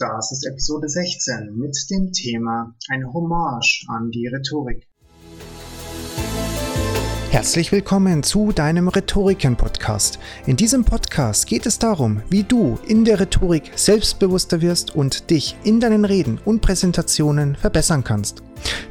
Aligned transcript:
Das 0.00 0.32
ist 0.32 0.46
Episode 0.46 0.88
16 0.88 1.58
mit 1.58 1.76
dem 1.90 2.10
Thema 2.10 2.74
eine 2.88 3.12
Hommage 3.12 3.84
an 3.88 4.10
die 4.10 4.28
Rhetorik. 4.28 4.88
Herzlich 7.28 7.70
willkommen 7.70 8.22
zu 8.22 8.50
deinem 8.52 8.88
Rhetoriken-Podcast. 8.88 10.18
In 10.46 10.56
diesem 10.56 10.86
Podcast 10.86 11.46
geht 11.46 11.66
es 11.66 11.78
darum, 11.78 12.22
wie 12.30 12.44
du 12.44 12.78
in 12.88 13.04
der 13.04 13.20
Rhetorik 13.20 13.72
selbstbewusster 13.76 14.62
wirst 14.62 14.96
und 14.96 15.28
dich 15.28 15.54
in 15.64 15.80
deinen 15.80 16.06
Reden 16.06 16.40
und 16.46 16.62
Präsentationen 16.62 17.54
verbessern 17.54 18.02
kannst. 18.02 18.42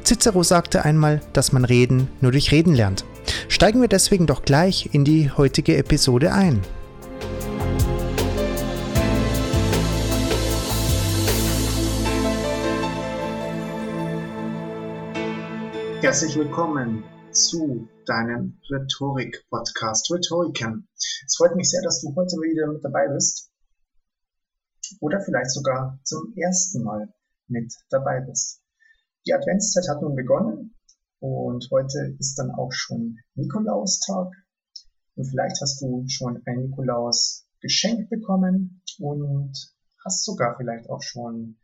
Cicero 0.04 0.44
sagte 0.44 0.84
einmal, 0.84 1.20
dass 1.32 1.50
man 1.50 1.64
Reden 1.64 2.06
nur 2.20 2.30
durch 2.30 2.52
Reden 2.52 2.72
lernt. 2.72 3.04
Steigen 3.48 3.80
wir 3.80 3.88
deswegen 3.88 4.28
doch 4.28 4.42
gleich 4.42 4.90
in 4.92 5.04
die 5.04 5.28
heutige 5.28 5.76
Episode 5.76 6.32
ein. 6.32 6.60
Herzlich 16.02 16.34
willkommen 16.34 17.04
zu 17.30 17.86
deinem 18.06 18.58
Rhetorik-Podcast 18.70 20.10
Rhetoriken. 20.10 20.88
Es 21.26 21.36
freut 21.36 21.56
mich 21.56 21.68
sehr, 21.68 21.82
dass 21.82 22.00
du 22.00 22.16
heute 22.16 22.36
wieder 22.36 22.72
mit 22.72 22.82
dabei 22.82 23.06
bist 23.08 23.52
oder 25.00 25.20
vielleicht 25.20 25.50
sogar 25.50 26.00
zum 26.04 26.32
ersten 26.38 26.84
Mal 26.84 27.12
mit 27.48 27.74
dabei 27.90 28.20
bist. 28.20 28.62
Die 29.26 29.34
Adventszeit 29.34 29.90
hat 29.90 30.00
nun 30.00 30.16
begonnen 30.16 30.74
und 31.18 31.68
heute 31.70 32.16
ist 32.18 32.38
dann 32.38 32.50
auch 32.50 32.72
schon 32.72 33.18
Nikolaustag 33.34 34.32
und 35.16 35.24
vielleicht 35.26 35.60
hast 35.60 35.82
du 35.82 36.06
schon 36.08 36.42
ein 36.46 36.62
Nikolaus 36.62 37.46
geschenkt 37.60 38.08
bekommen 38.08 38.82
und 39.00 39.52
hast 40.02 40.24
sogar 40.24 40.56
vielleicht 40.56 40.88
auch 40.88 41.02
schon 41.02 41.58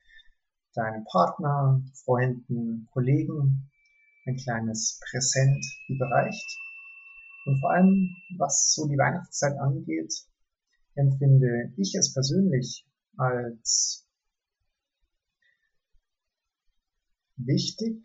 deinem 0.74 1.04
Partner, 1.04 1.80
Freunden, 2.04 2.86
Kollegen 2.92 3.70
ein 4.26 4.36
kleines 4.36 5.00
Präsent 5.10 5.64
überreicht. 5.88 6.58
Und 7.46 7.60
vor 7.60 7.70
allem, 7.70 8.16
was 8.38 8.72
so 8.74 8.88
die 8.88 8.98
Weihnachtszeit 8.98 9.56
angeht, 9.58 10.12
empfinde 10.94 11.72
ich 11.76 11.94
es 11.94 12.12
persönlich 12.12 12.86
als 13.16 14.06
wichtig, 17.36 18.04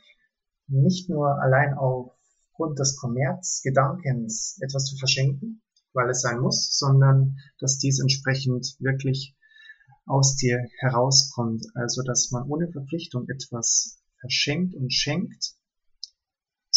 nicht 0.68 1.10
nur 1.10 1.42
allein 1.42 1.74
aufgrund 1.74 2.80
des 2.80 2.98
Kommerzgedankens 2.98 4.60
etwas 4.62 4.86
zu 4.86 4.98
verschenken, 4.98 5.62
weil 5.94 6.10
es 6.10 6.22
sein 6.22 6.40
muss, 6.40 6.78
sondern 6.78 7.38
dass 7.60 7.80
dies 7.80 8.00
entsprechend 8.00 8.76
wirklich 8.80 9.36
aus 10.06 10.36
dir 10.36 10.66
herauskommt. 10.80 11.66
Also, 11.74 12.04
dass 12.04 12.32
man 12.32 12.48
ohne 12.48 12.72
Verpflichtung 12.72 13.28
etwas 13.30 14.02
verschenkt 14.20 14.76
und 14.76 14.94
schenkt, 14.94 15.56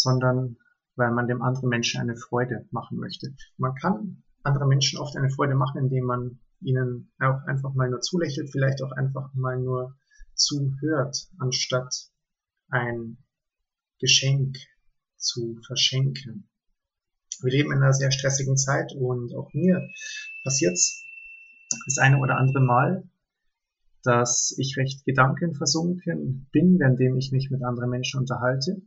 sondern 0.05 0.57
weil 0.95 1.11
man 1.11 1.27
dem 1.27 1.41
anderen 1.41 1.69
Menschen 1.69 1.99
eine 1.99 2.15
Freude 2.15 2.67
machen 2.71 2.97
möchte. 2.97 3.33
Man 3.57 3.75
kann 3.75 4.23
anderen 4.43 4.69
Menschen 4.69 4.99
oft 4.99 5.17
eine 5.17 5.29
Freude 5.29 5.55
machen, 5.55 5.81
indem 5.81 6.05
man 6.05 6.39
ihnen 6.61 7.11
auch 7.19 7.41
einfach 7.47 7.73
mal 7.73 7.89
nur 7.89 8.01
zulächelt, 8.01 8.49
vielleicht 8.51 8.81
auch 8.81 8.91
einfach 8.91 9.33
mal 9.33 9.59
nur 9.59 9.97
zuhört, 10.35 11.17
anstatt 11.39 11.93
ein 12.69 13.17
Geschenk 13.99 14.57
zu 15.17 15.59
verschenken. 15.65 16.47
Wir 17.41 17.51
leben 17.51 17.71
in 17.71 17.79
einer 17.79 17.93
sehr 17.93 18.11
stressigen 18.11 18.55
Zeit 18.55 18.93
und 18.93 19.35
auch 19.35 19.51
mir 19.53 19.89
passiert 20.43 20.77
das 21.85 21.97
eine 21.97 22.19
oder 22.19 22.37
andere 22.37 22.61
Mal, 22.61 23.09
dass 24.03 24.55
ich 24.57 24.77
recht 24.77 25.03
gedankenversunken 25.03 26.47
bin, 26.51 26.79
währenddem 26.79 27.17
ich 27.17 27.31
mich 27.31 27.49
mit 27.49 27.63
anderen 27.63 27.89
Menschen 27.89 28.19
unterhalte 28.19 28.81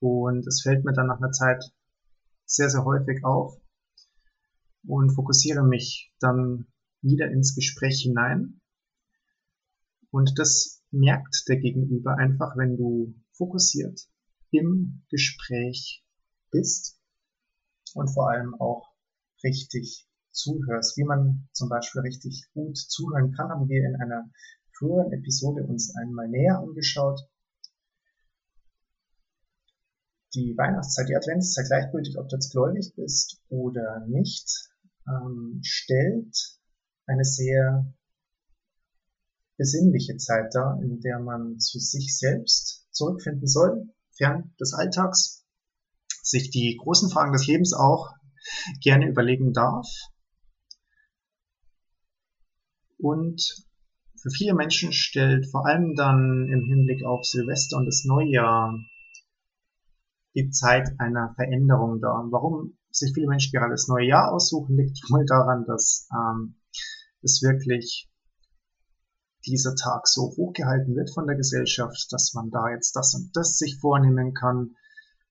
und 0.00 0.46
es 0.46 0.62
fällt 0.62 0.84
mir 0.84 0.92
dann 0.92 1.06
nach 1.06 1.18
einer 1.18 1.30
Zeit 1.30 1.62
sehr, 2.46 2.68
sehr 2.68 2.84
häufig 2.84 3.24
auf 3.24 3.60
und 4.86 5.14
fokussiere 5.14 5.62
mich 5.62 6.12
dann 6.20 6.66
wieder 7.02 7.30
ins 7.30 7.54
Gespräch 7.54 8.02
hinein. 8.02 8.60
Und 10.10 10.38
das 10.38 10.82
merkt 10.90 11.44
der 11.48 11.58
Gegenüber 11.58 12.16
einfach, 12.16 12.56
wenn 12.56 12.76
du 12.76 13.14
fokussiert 13.32 14.00
im 14.50 15.04
Gespräch 15.10 16.04
bist 16.50 16.98
und 17.94 18.08
vor 18.08 18.30
allem 18.30 18.54
auch 18.54 18.88
richtig 19.44 20.08
zuhörst. 20.32 20.96
Wie 20.96 21.04
man 21.04 21.48
zum 21.52 21.68
Beispiel 21.68 22.02
richtig 22.02 22.48
gut 22.52 22.76
zuhören 22.76 23.32
kann, 23.32 23.50
haben 23.50 23.68
wir 23.68 23.84
in 23.86 23.96
einer 23.96 24.30
früheren 24.76 25.12
Episode 25.12 25.64
uns 25.64 25.94
einmal 25.94 26.28
näher 26.28 26.58
angeschaut 26.58 27.20
die 30.34 30.56
Weihnachtszeit, 30.56 31.08
die 31.08 31.16
Adventszeit, 31.16 31.66
gleichgültig, 31.66 32.18
ob 32.18 32.28
du 32.28 32.36
jetzt 32.36 32.52
gläubig 32.52 32.92
bist 32.94 33.40
oder 33.48 34.06
nicht, 34.06 34.70
ähm, 35.08 35.60
stellt 35.62 36.58
eine 37.06 37.24
sehr 37.24 37.92
besinnliche 39.56 40.16
Zeit 40.16 40.54
dar, 40.54 40.80
in 40.82 41.00
der 41.00 41.18
man 41.18 41.58
zu 41.58 41.78
sich 41.78 42.16
selbst 42.16 42.86
zurückfinden 42.92 43.46
soll, 43.46 43.88
fern 44.16 44.54
des 44.60 44.72
Alltags, 44.72 45.44
sich 46.22 46.50
die 46.50 46.78
großen 46.80 47.10
Fragen 47.10 47.32
des 47.32 47.46
Lebens 47.46 47.74
auch 47.74 48.10
gerne 48.80 49.08
überlegen 49.08 49.52
darf. 49.52 49.86
Und 52.98 53.66
für 54.20 54.30
viele 54.30 54.54
Menschen 54.54 54.92
stellt 54.92 55.50
vor 55.50 55.66
allem 55.66 55.94
dann 55.94 56.48
im 56.48 56.64
Hinblick 56.64 57.04
auf 57.04 57.24
Silvester 57.24 57.78
und 57.78 57.86
das 57.86 58.04
Neujahr 58.04 58.78
die 60.34 60.50
Zeit 60.50 60.88
einer 60.98 61.34
Veränderung 61.34 62.00
dar. 62.00 62.26
Warum 62.30 62.76
sich 62.90 63.12
viele 63.14 63.28
Menschen 63.28 63.52
gerade 63.52 63.72
das 63.72 63.88
neue 63.88 64.06
Jahr 64.06 64.32
aussuchen, 64.32 64.76
liegt 64.76 64.98
wohl 65.10 65.24
daran, 65.26 65.64
dass 65.66 66.08
ähm, 66.12 66.56
es 67.22 67.42
wirklich 67.42 68.08
dieser 69.46 69.74
Tag 69.74 70.06
so 70.06 70.22
hochgehalten 70.36 70.94
wird 70.94 71.10
von 71.12 71.26
der 71.26 71.36
Gesellschaft, 71.36 72.08
dass 72.10 72.34
man 72.34 72.50
da 72.50 72.70
jetzt 72.70 72.94
das 72.94 73.14
und 73.14 73.34
das 73.34 73.56
sich 73.56 73.78
vornehmen 73.80 74.34
kann, 74.34 74.76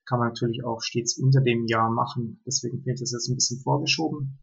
kann 0.06 0.20
man 0.20 0.30
natürlich 0.30 0.64
auch 0.66 0.82
stets 0.82 1.18
unter 1.20 1.42
dem 1.42 1.68
Jahr 1.68 1.92
machen. 1.92 2.42
Deswegen 2.46 2.84
wird 2.86 3.00
es 3.02 3.12
jetzt 3.12 3.30
ein 3.30 3.36
bisschen 3.36 3.62
vorgeschoben. 3.62 4.40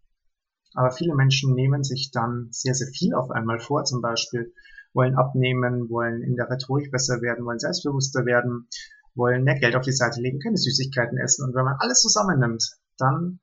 Aber 0.75 0.93
viele 0.93 1.15
Menschen 1.15 1.55
nehmen 1.55 1.83
sich 1.83 2.11
dann 2.13 2.49
sehr, 2.51 2.75
sehr 2.75 2.89
viel 2.89 3.15
auf 3.15 3.31
einmal 3.31 3.59
vor. 3.59 3.85
Zum 3.85 4.01
Beispiel 4.01 4.53
wollen 4.93 5.17
abnehmen, 5.17 5.91
wollen 5.91 6.23
in 6.23 6.37
der 6.37 6.49
Rhetorik 6.49 6.93
besser 6.93 7.21
werden, 7.21 7.45
wollen 7.45 7.59
selbstbewusster 7.59 8.25
werden, 8.25 8.69
wollen 9.17 9.45
mehr 9.45 9.59
Geld 9.59 9.75
auf 9.75 9.85
die 9.85 9.93
Seite 9.93 10.21
legen, 10.21 10.41
keine 10.41 10.57
Süßigkeiten 10.57 11.19
essen. 11.19 11.45
Und 11.45 11.55
wenn 11.55 11.65
man 11.65 11.77
alles 11.79 12.01
zusammennimmt, 12.01 12.77
dann 12.99 13.41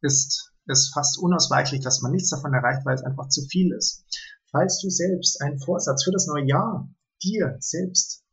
ist 0.00 0.52
es 0.66 0.90
fast 0.92 1.18
unausweichlich, 1.18 1.82
dass 1.82 2.02
man 2.02 2.12
nichts 2.12 2.30
davon 2.30 2.54
erreicht, 2.54 2.84
weil 2.84 2.94
es 2.94 3.04
einfach 3.04 3.28
zu 3.28 3.42
viel 3.42 3.72
ist. 3.72 4.04
Falls 4.50 4.80
du 4.80 4.90
selbst 4.90 5.40
einen 5.42 5.58
Vorsatz 5.58 6.04
für 6.04 6.12
das 6.12 6.26
neue 6.26 6.46
Jahr 6.46 6.88
dir 7.22 7.56
selbst 7.60 8.24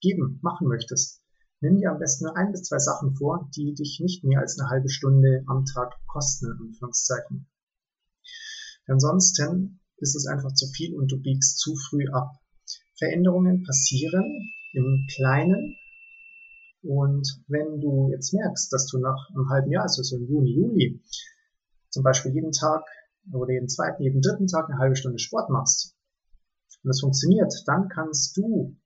geben, 0.00 0.38
machen 0.42 0.68
möchtest, 0.68 1.20
nimm 1.60 1.78
dir 1.78 1.92
am 1.92 1.98
besten 1.98 2.24
nur 2.24 2.36
ein 2.36 2.52
bis 2.52 2.64
zwei 2.64 2.78
Sachen 2.78 3.14
vor, 3.14 3.48
die 3.56 3.74
dich 3.74 4.00
nicht 4.02 4.24
mehr 4.24 4.40
als 4.40 4.58
eine 4.58 4.68
halbe 4.68 4.90
Stunde 4.90 5.44
am 5.46 5.64
Tag 5.64 5.94
kosten, 6.06 6.46
in 6.46 6.66
Anführungszeichen. 6.68 7.46
Ansonsten 8.86 9.80
ist 9.98 10.16
es 10.16 10.26
einfach 10.26 10.52
zu 10.54 10.66
viel 10.66 10.94
und 10.96 11.12
du 11.12 11.20
biegst 11.20 11.58
zu 11.58 11.76
früh 11.76 12.08
ab. 12.12 12.32
Veränderungen 12.98 13.62
passieren 13.62 14.50
im 14.72 15.06
Kleinen 15.14 15.76
und 16.82 17.42
wenn 17.46 17.80
du 17.80 18.10
jetzt 18.10 18.32
merkst, 18.32 18.72
dass 18.72 18.86
du 18.86 18.98
nach 18.98 19.28
einem 19.30 19.48
halben 19.48 19.70
Jahr, 19.70 19.84
also 19.84 20.02
so 20.02 20.16
im 20.16 20.26
Juni, 20.26 20.50
Juli, 20.50 21.02
zum 21.90 22.02
Beispiel 22.02 22.32
jeden 22.32 22.52
Tag 22.52 22.84
oder 23.32 23.52
jeden 23.52 23.68
zweiten, 23.68 24.02
jeden 24.02 24.20
dritten 24.20 24.48
Tag 24.48 24.68
eine 24.68 24.78
halbe 24.78 24.96
Stunde 24.96 25.18
Sport 25.18 25.50
machst 25.50 25.96
und 26.82 26.90
es 26.90 27.00
funktioniert, 27.00 27.52
dann 27.66 27.88
kannst 27.88 28.36
du 28.36 28.76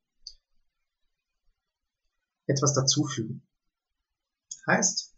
etwas 2.46 2.74
dazufügen. 2.74 3.42
Heißt, 4.66 5.14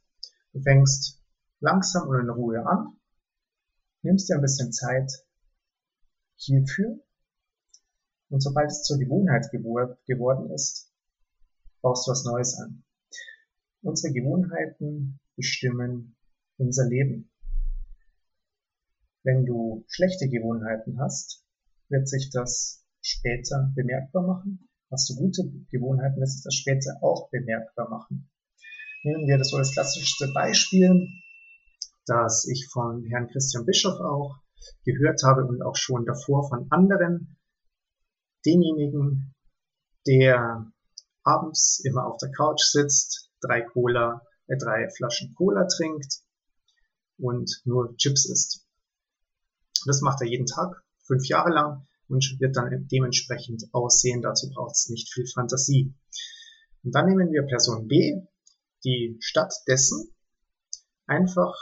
du 0.52 0.60
fängst 0.60 1.20
langsam 1.60 2.08
und 2.08 2.20
in 2.20 2.30
Ruhe 2.30 2.64
an, 2.64 2.96
nimmst 4.02 4.28
dir 4.28 4.36
ein 4.36 4.42
bisschen 4.42 4.72
Zeit 4.72 5.10
hierfür 6.36 7.00
und 8.28 8.40
sobald 8.40 8.70
es 8.70 8.82
zur 8.82 8.98
Gewohnheit 8.98 9.50
geworden 9.50 10.50
ist, 10.52 10.87
baust 11.88 12.06
was 12.06 12.24
Neues 12.24 12.58
an. 12.58 12.84
Unsere 13.80 14.12
Gewohnheiten 14.12 15.20
bestimmen 15.36 16.16
unser 16.58 16.86
Leben. 16.86 17.30
Wenn 19.22 19.46
du 19.46 19.86
schlechte 19.88 20.28
Gewohnheiten 20.28 21.00
hast, 21.00 21.46
wird 21.88 22.06
sich 22.06 22.28
das 22.30 22.84
später 23.00 23.72
bemerkbar 23.74 24.26
machen. 24.26 24.68
Hast 24.90 25.08
du 25.08 25.16
gute 25.16 25.50
Gewohnheiten, 25.70 26.20
wird 26.20 26.28
sich 26.28 26.44
das 26.44 26.54
später 26.56 26.98
auch 27.00 27.30
bemerkbar 27.30 27.88
machen. 27.88 28.28
Nehmen 29.02 29.26
wir 29.26 29.38
das 29.38 29.48
so 29.48 29.56
als 29.56 29.72
klassischste 29.72 30.30
Beispiel, 30.34 31.08
das 32.04 32.46
ich 32.48 32.68
von 32.70 33.06
Herrn 33.06 33.28
Christian 33.28 33.64
Bischof 33.64 33.98
auch 34.00 34.36
gehört 34.84 35.22
habe 35.22 35.46
und 35.46 35.62
auch 35.62 35.76
schon 35.76 36.04
davor 36.04 36.46
von 36.50 36.66
anderen 36.70 37.38
denjenigen, 38.44 39.34
der 40.06 40.70
abends 41.28 41.80
immer 41.84 42.06
auf 42.06 42.16
der 42.18 42.30
Couch 42.30 42.62
sitzt, 42.62 43.30
drei 43.40 43.60
Cola, 43.60 44.22
äh, 44.46 44.56
drei 44.56 44.88
Flaschen 44.96 45.34
Cola 45.34 45.66
trinkt 45.66 46.22
und 47.18 47.60
nur 47.64 47.96
Chips 47.96 48.28
isst. 48.28 48.64
Das 49.86 50.00
macht 50.00 50.20
er 50.22 50.28
jeden 50.28 50.46
Tag, 50.46 50.82
fünf 51.06 51.26
Jahre 51.28 51.50
lang 51.50 51.86
und 52.08 52.36
wird 52.40 52.56
dann 52.56 52.88
dementsprechend 52.90 53.64
aussehen. 53.72 54.22
Dazu 54.22 54.48
braucht 54.50 54.74
es 54.74 54.88
nicht 54.88 55.12
viel 55.12 55.26
Fantasie. 55.26 55.94
Und 56.82 56.94
dann 56.94 57.06
nehmen 57.06 57.30
wir 57.30 57.42
Person 57.42 57.86
B, 57.86 58.22
die 58.84 59.16
stattdessen 59.20 60.14
einfach 61.06 61.54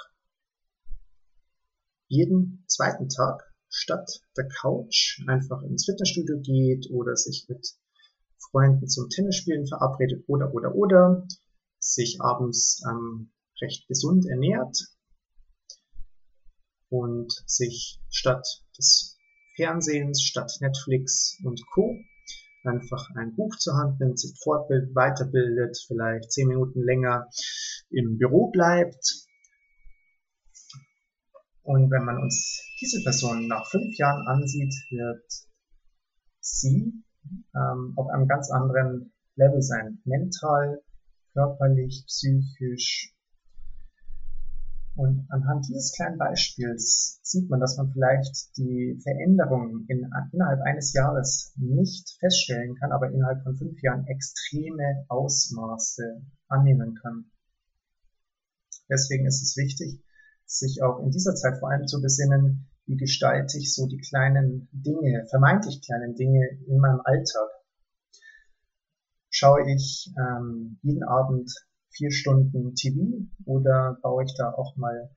jeden 2.09 2.65
zweiten 2.69 3.09
Tag 3.09 3.43
statt 3.69 4.21
der 4.37 4.49
Couch 4.49 5.23
einfach 5.27 5.63
ins 5.63 5.87
Fitnessstudio 5.87 6.41
geht 6.41 6.89
oder 6.91 7.17
sich 7.17 7.47
mit 7.49 7.67
Freunden 8.51 8.89
zum 8.89 9.09
Tennisspielen 9.09 9.67
verabredet 9.67 10.25
oder 10.27 10.53
oder 10.55 10.75
oder 10.75 11.27
sich 11.79 12.21
abends 12.21 12.83
ähm, 12.89 13.33
recht 13.61 13.87
gesund 13.89 14.27
ernährt 14.27 14.77
und 16.89 17.33
sich 17.47 18.01
statt 18.11 18.47
des 18.79 19.19
Fernsehens, 19.57 20.23
statt 20.23 20.53
Netflix 20.61 21.39
und 21.43 21.61
Co. 21.73 21.97
einfach 22.65 23.09
ein 23.17 23.35
Buch 23.35 23.57
zur 23.57 23.75
Hand 23.75 24.01
nimmt, 24.01 24.19
sich 24.19 24.39
fortbildet, 24.43 24.95
weiterbildet, 24.95 25.79
vielleicht 25.87 26.31
zehn 26.31 26.49
Minuten 26.49 26.83
länger 26.83 27.29
im 27.91 28.19
Büro 28.19 28.51
bleibt. 28.51 29.27
Und 31.63 31.91
wenn 31.91 32.05
man 32.05 32.19
uns 32.19 32.63
diese 32.81 33.03
Person 33.03 33.49
nach 33.49 33.69
fünf 33.71 33.97
Jahren 33.97 34.27
ansieht, 34.27 34.75
wird 34.91 35.25
sie 36.41 37.03
ähm, 37.55 37.93
auf 37.97 38.09
einem 38.09 38.27
ganz 38.29 38.51
anderen 38.51 39.13
Level 39.37 39.63
sein. 39.63 39.99
Mental, 40.05 40.83
körperlich, 41.33 42.05
psychisch. 42.07 43.13
Und 44.97 45.27
anhand 45.29 45.69
dieses 45.69 45.93
kleinen 45.93 46.17
Beispiels 46.17 47.21
sieht 47.23 47.51
man, 47.51 47.61
dass 47.61 47.77
man 47.77 47.93
vielleicht 47.93 48.57
die 48.57 48.99
Veränderungen 49.03 49.85
in, 49.89 50.11
innerhalb 50.33 50.63
eines 50.63 50.95
Jahres 50.95 51.53
nicht 51.57 52.17
feststellen 52.19 52.77
kann, 52.77 52.93
aber 52.93 53.11
innerhalb 53.11 53.43
von 53.43 53.57
fünf 53.57 53.83
Jahren 53.83 54.07
extreme 54.07 55.05
Ausmaße 55.09 56.23
annehmen 56.49 56.95
kann. 57.03 57.27
Deswegen 58.89 59.27
ist 59.27 59.43
es 59.43 59.57
wichtig, 59.59 60.03
sich 60.47 60.83
auch 60.83 61.01
in 61.01 61.11
dieser 61.11 61.35
Zeit 61.35 61.59
vor 61.59 61.71
allem 61.71 61.87
zu 61.87 62.01
besinnen, 62.01 62.67
wie 62.87 62.97
gestalte 62.97 63.59
ich 63.59 63.75
so 63.75 63.87
die 63.87 63.99
kleinen 63.99 64.69
Dinge, 64.73 65.27
vermeintlich 65.29 65.83
kleinen 65.83 66.15
Dinge 66.15 66.49
in 66.67 66.79
meinem 66.79 67.01
Alltag. 67.05 67.51
Schaue 69.31 69.71
ich 69.71 70.13
ähm, 70.17 70.79
jeden 70.83 71.03
Abend 71.03 71.53
vier 71.91 72.11
Stunden 72.11 72.75
TV 72.75 73.27
oder 73.45 73.99
baue 74.03 74.25
ich 74.25 74.35
da 74.37 74.53
auch 74.53 74.77
mal 74.77 75.11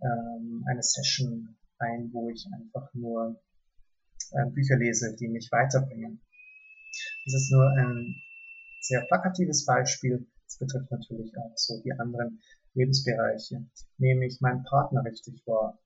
ähm, 0.00 0.64
eine 0.68 0.82
Session 0.82 1.56
ein, 1.78 2.10
wo 2.12 2.30
ich 2.30 2.46
einfach 2.52 2.92
nur 2.94 3.40
äh, 4.32 4.50
Bücher 4.50 4.76
lese, 4.76 5.14
die 5.16 5.28
mich 5.28 5.50
weiterbringen. 5.50 6.22
Das 7.24 7.34
ist 7.34 7.52
nur 7.52 7.68
ein 7.70 8.14
sehr 8.80 9.02
plakatives 9.08 9.66
Beispiel. 9.66 10.26
Das 10.44 10.58
betrifft 10.58 10.90
natürlich 10.90 11.36
auch 11.36 11.52
so 11.56 11.82
die 11.82 11.92
anderen 11.92 12.40
Lebensbereiche. 12.74 13.66
Nehme 13.98 14.26
ich 14.26 14.40
meinen 14.40 14.62
Partner 14.62 15.04
richtig 15.04 15.42
wahr? 15.46 15.78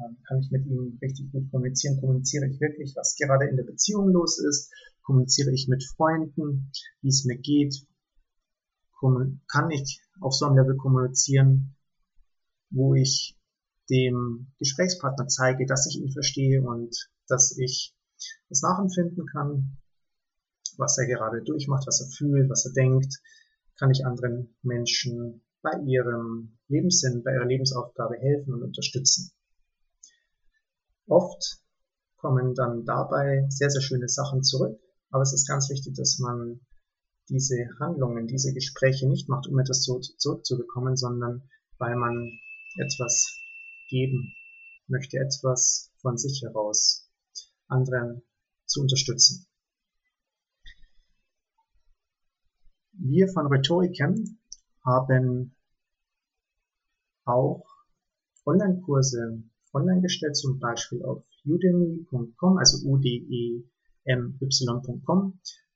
Ähm, 0.00 0.16
kann 0.26 0.40
ich 0.40 0.50
mit 0.50 0.66
ihm 0.66 0.98
richtig 1.02 1.30
gut 1.32 1.50
kommunizieren? 1.50 2.00
Kommuniziere 2.00 2.46
ich 2.46 2.60
wirklich, 2.60 2.94
was 2.96 3.16
gerade 3.16 3.48
in 3.48 3.56
der 3.56 3.64
Beziehung 3.64 4.08
los 4.10 4.38
ist? 4.38 4.72
Kommuniziere 5.02 5.52
ich 5.52 5.68
mit 5.68 5.84
Freunden, 5.84 6.70
wie 7.02 7.08
es 7.08 7.24
mir 7.24 7.38
geht? 7.38 7.86
Kann 9.00 9.70
ich 9.70 10.02
auf 10.20 10.34
so 10.34 10.46
einem 10.46 10.58
Level 10.58 10.76
kommunizieren, 10.76 11.74
wo 12.68 12.94
ich 12.94 13.36
dem 13.88 14.52
Gesprächspartner 14.58 15.26
zeige, 15.26 15.66
dass 15.66 15.86
ich 15.86 16.00
ihn 16.00 16.12
verstehe 16.12 16.62
und 16.62 17.08
dass 17.26 17.56
ich 17.58 17.94
das 18.48 18.62
nachempfinden 18.62 19.26
kann, 19.26 19.78
was 20.76 20.98
er 20.98 21.06
gerade 21.06 21.42
durchmacht, 21.42 21.86
was 21.86 22.00
er 22.00 22.08
fühlt, 22.08 22.50
was 22.50 22.66
er 22.66 22.72
denkt, 22.72 23.20
kann 23.78 23.90
ich 23.90 24.04
anderen 24.04 24.54
Menschen 24.62 25.42
bei 25.62 25.72
ihrem 25.86 26.58
Lebenssinn, 26.68 27.22
bei 27.22 27.32
ihrer 27.32 27.46
Lebensaufgabe 27.46 28.16
helfen 28.16 28.54
und 28.54 28.62
unterstützen. 28.62 29.32
Oft 31.10 31.60
kommen 32.18 32.54
dann 32.54 32.84
dabei 32.84 33.44
sehr, 33.48 33.68
sehr 33.68 33.80
schöne 33.80 34.08
Sachen 34.08 34.44
zurück, 34.44 34.80
aber 35.10 35.22
es 35.22 35.32
ist 35.32 35.48
ganz 35.48 35.68
wichtig, 35.68 35.96
dass 35.96 36.20
man 36.20 36.60
diese 37.28 37.56
Handlungen, 37.80 38.28
diese 38.28 38.54
Gespräche 38.54 39.08
nicht 39.08 39.28
macht, 39.28 39.48
um 39.48 39.58
etwas 39.58 39.82
zurückzubekommen, 39.82 40.96
sondern 40.96 41.42
weil 41.78 41.96
man 41.96 42.38
etwas 42.76 43.40
geben 43.88 44.32
möchte, 44.86 45.18
etwas 45.18 45.90
von 46.00 46.16
sich 46.16 46.42
heraus 46.42 47.10
anderen 47.66 48.22
zu 48.66 48.80
unterstützen. 48.80 49.48
Wir 52.92 53.26
von 53.26 53.48
Rhetoriken 53.48 54.38
haben 54.84 55.56
auch 57.24 57.66
Online-Kurse 58.46 59.49
online 59.72 60.02
gestellt, 60.02 60.36
zum 60.36 60.58
Beispiel 60.58 61.02
auf 61.04 61.24
udemy.com, 61.44 62.58
also 62.58 62.86
udemy.com, 62.88 63.64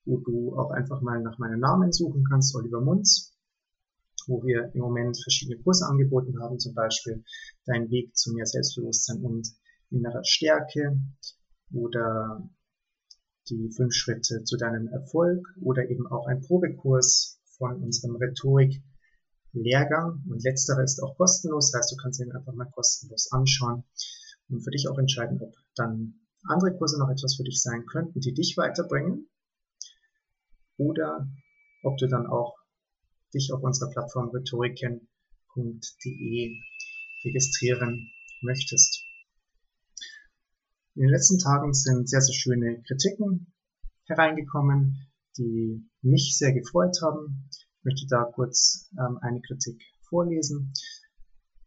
wo 0.05 0.19
du 0.19 0.57
auch 0.59 0.71
einfach 0.71 1.01
mal 1.01 1.23
nach 1.23 1.39
meinem 1.39 1.61
Namen 1.61 1.93
suchen 1.93 2.25
kannst, 2.29 2.55
Oliver 2.55 2.81
Munz, 2.81 3.33
wo 4.27 4.43
wir 4.45 4.75
im 4.75 4.81
Moment 4.81 5.17
verschiedene 5.23 5.63
Kurse 5.63 5.87
angeboten 5.87 6.41
haben, 6.41 6.59
zum 6.59 6.75
Beispiel 6.75 7.25
Dein 7.67 7.91
Weg 7.91 8.17
zu 8.17 8.33
mehr 8.33 8.47
Selbstbewusstsein 8.47 9.23
und 9.23 9.49
innerer 9.91 10.25
Stärke 10.25 10.99
oder 11.73 12.49
die 13.49 13.71
fünf 13.71 13.95
Schritte 13.95 14.45
zu 14.45 14.57
deinem 14.57 14.89
Erfolg 14.89 15.47
oder 15.63 15.89
eben 15.89 16.07
auch 16.07 16.27
ein 16.27 16.41
Probekurs 16.41 17.39
von 17.59 17.83
unserem 17.83 18.17
Rhetorik 18.17 18.83
Lehrgang 19.55 20.23
und 20.29 20.43
letzterer 20.43 20.83
ist 20.83 21.03
auch 21.03 21.17
kostenlos, 21.17 21.73
heißt, 21.75 21.93
du 21.93 21.97
kannst 21.97 22.21
ihn 22.21 22.33
einfach 22.33 22.55
mal 22.55 22.71
kostenlos 22.71 23.31
anschauen 23.33 23.85
und 24.49 24.63
für 24.63 24.71
dich 24.71 24.89
auch 24.89 24.99
entscheiden, 24.99 25.41
ob 25.41 25.55
dann 25.77 26.21
andere 26.47 26.77
Kurse 26.77 26.99
noch 26.99 27.09
etwas 27.09 27.37
für 27.37 27.45
dich 27.45 27.63
sein 27.63 27.87
könnten, 27.87 28.21
die 28.21 28.35
dich 28.35 28.57
weiterbringen 28.57 29.29
oder 30.77 31.29
ob 31.83 31.97
du 31.99 32.09
dann 32.09 32.27
auch 32.27 32.57
dich 33.33 33.53
auf 33.53 33.63
unserer 33.63 33.91
Plattform 33.91 34.31
rhetoriken.de 34.31 36.61
registrieren 37.25 38.11
möchtest. 38.43 39.05
In 40.95 41.03
den 41.03 41.11
letzten 41.11 41.39
Tagen 41.39 41.75
sind 41.75 42.09
sehr, 42.09 42.21
sehr 42.21 42.35
schöne 42.35 42.83
Kritiken 42.83 43.53
hereingekommen, 44.05 45.09
die 45.37 45.89
mich 46.03 46.37
sehr 46.39 46.53
gefreut 46.53 46.99
haben. 47.03 47.49
Möchte 47.85 48.07
da 48.09 48.25
kurz 48.25 48.91
ähm, 48.99 49.19
eine 49.21 49.41
Kritik 49.41 49.83
vorlesen. 50.09 50.73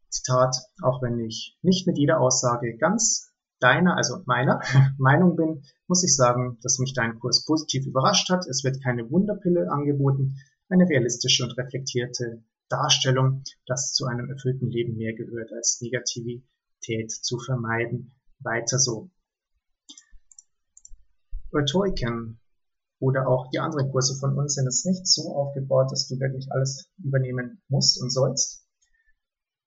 Zitat, 0.10 0.56
auch 0.82 1.02
wenn 1.02 1.20
ich 1.20 1.58
nicht 1.62 1.88
mit 1.88 1.98
jeder 1.98 2.20
Aussage 2.20 2.78
ganz 2.78 3.34
deiner, 3.60 3.98
also 3.98 4.22
meiner 4.26 4.62
Meinung 4.98 5.36
bin, 5.36 5.64
muss 5.88 6.04
ich 6.04 6.16
sagen, 6.16 6.58
dass 6.62 6.80
mich 6.80 6.94
dein 6.94 7.20
Kurs 7.20 7.46
positiv 7.46 7.86
überrascht 7.86 8.30
hat. 8.30 8.46
Es 8.48 8.64
wird 8.64 8.84
keine 8.84 9.10
Wunderpille 9.10 9.72
angeboten, 9.72 10.38
eine 10.70 10.88
realistische 10.88 11.44
und 11.44 11.58
reflektierte 11.58 12.44
Darstellung, 12.70 13.44
dass 13.66 13.94
zu 13.94 14.06
einem 14.06 14.30
erfüllten 14.30 14.70
Leben 14.70 14.98
mehr 14.98 15.14
gehört, 15.14 15.52
als 15.54 15.80
Negativität 15.82 17.12
zu 17.12 17.40
vermeiden. 17.40 18.12
Weiter 18.40 18.78
so. 18.78 19.10
Rhetoriken 21.54 22.40
oder 23.00 23.28
auch 23.28 23.50
die 23.52 23.60
anderen 23.60 23.92
Kurse 23.92 24.18
von 24.20 24.38
uns 24.38 24.56
sind 24.56 24.68
es 24.68 24.86
nicht 24.86 25.08
so 25.08 25.36
aufgebaut, 25.36 25.92
dass 25.92 26.08
du 26.08 26.20
wirklich 26.20 26.52
alles 26.52 26.90
übernehmen 26.98 27.62
musst 27.68 28.02
und 28.02 28.12
sollst, 28.12 28.66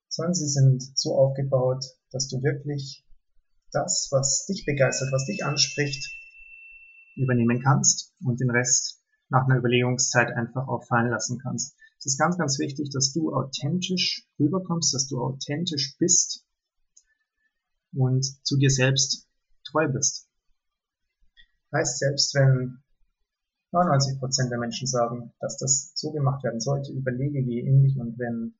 sondern 0.09 0.35
sie 0.35 0.49
sind 0.49 0.83
so 0.99 1.17
aufgebaut, 1.17 1.85
dass 2.11 2.29
du 2.29 2.43
wirklich 2.43 3.07
das, 3.73 4.09
was 4.11 4.47
dich 4.47 4.65
begeistert, 4.67 5.13
was 5.13 5.27
dich 5.27 5.45
anspricht, 5.45 6.11
übernehmen 7.17 7.63
kannst 7.63 8.13
und 8.25 8.41
den 8.41 8.51
Rest 8.51 9.01
nach 9.29 9.45
einer 9.45 9.59
Überlegungszeit 9.59 10.33
einfach 10.37 10.67
auch 10.67 10.85
fallen 10.85 11.11
lassen 11.11 11.39
kannst. 11.41 11.77
Es 11.99 12.07
ist 12.07 12.19
ganz, 12.19 12.37
ganz 12.37 12.59
wichtig, 12.59 12.91
dass 12.91 13.13
du 13.13 13.33
authentisch 13.33 14.27
rüberkommst, 14.41 14.93
dass 14.95 15.07
du 15.07 15.21
authentisch 15.21 15.97
bist 15.99 16.45
und 17.93 18.25
zu 18.45 18.57
dir 18.57 18.71
selbst 18.71 19.29
treu 19.65 19.87
bist. 19.89 20.27
Heißt, 21.73 21.99
selbst 21.99 22.35
wenn 22.35 22.83
99 23.73 24.19
Prozent 24.19 24.51
der 24.51 24.59
Menschen 24.59 24.87
sagen, 24.87 25.33
dass 25.41 25.57
das 25.59 25.93
so 25.95 26.11
gemacht 26.11 26.43
werden 26.43 26.61
sollte. 26.61 26.93
Überlege, 26.93 27.43
gehe 27.43 27.65
in 27.65 27.83
dich 27.83 27.97
und 27.99 28.19
wenn 28.19 28.55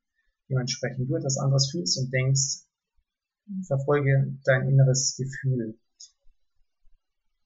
dementsprechend 0.49 1.09
du 1.09 1.17
etwas 1.17 1.39
anderes 1.39 1.71
fühlst 1.71 1.99
und 1.99 2.13
denkst, 2.13 2.65
verfolge 3.67 4.39
dein 4.45 4.69
inneres 4.69 5.17
Gefühl. 5.17 5.79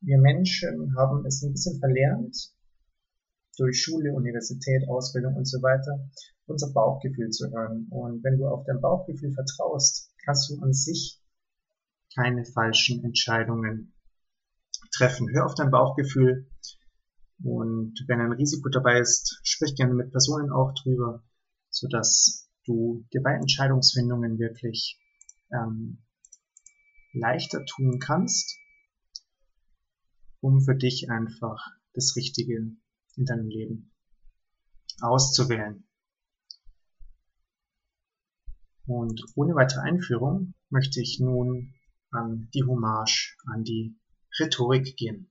Wir 0.00 0.18
Menschen 0.18 0.94
haben 0.97 1.25
es 1.25 1.42
ein 1.42 1.52
bisschen 1.52 1.78
verlernt, 1.78 2.52
durch 3.56 3.80
Schule, 3.80 4.12
Universität, 4.12 4.87
Ausbildung 4.88 5.37
und 5.37 5.47
so 5.47 5.62
weiter, 5.62 6.09
unser 6.47 6.73
Bauchgefühl 6.73 7.30
zu 7.30 7.50
hören. 7.50 7.87
Und 7.90 8.23
wenn 8.25 8.37
du 8.37 8.47
auf 8.47 8.64
dein 8.66 8.80
Bauchgefühl 8.80 9.33
vertraust, 9.33 10.11
kannst 10.25 10.50
du 10.50 10.61
an 10.61 10.73
sich 10.73 11.23
keine 12.14 12.44
falschen 12.44 13.02
Entscheidungen 13.04 13.94
treffen. 14.92 15.28
Hör 15.30 15.47
auf 15.47 15.54
dein 15.54 15.71
Bauchgefühl 15.71 16.47
und 17.44 18.04
wenn 18.06 18.22
ein 18.22 18.32
Risiko 18.32 18.70
dabei 18.70 19.00
ist, 19.00 19.38
sprich 19.42 19.74
gerne 19.76 19.92
mit 19.92 20.10
Personen 20.10 20.50
auch 20.50 20.72
drüber, 20.72 21.22
sodass 21.68 22.48
du 22.64 23.04
dir 23.12 23.22
bei 23.22 23.34
Entscheidungsfindungen 23.34 24.38
wirklich 24.38 24.98
ähm, 25.52 26.02
leichter 27.12 27.62
tun 27.66 27.98
kannst, 27.98 28.58
um 30.40 30.62
für 30.62 30.74
dich 30.74 31.10
einfach 31.10 31.62
das 31.92 32.16
Richtige 32.16 32.74
in 33.16 33.24
deinem 33.26 33.48
Leben 33.48 33.92
auszuwählen. 35.02 35.86
Und 38.86 39.22
ohne 39.34 39.54
weitere 39.54 39.80
Einführung 39.80 40.54
möchte 40.70 41.00
ich 41.02 41.20
nun 41.20 41.74
an 42.10 42.48
die 42.54 42.64
Hommage 42.64 43.36
an 43.46 43.64
die 43.64 43.98
Rhetorik 44.40 44.96
gehen. 44.96 45.30